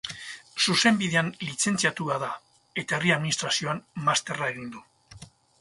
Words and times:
Zuzenbidean 0.63 1.29
lizentziatua 1.49 2.17
da 2.25 2.31
eta 2.85 2.97
Herri 2.99 3.15
Administrazioan 3.19 3.85
masterra 4.09 4.53
egin 4.57 4.77
du. 4.77 4.87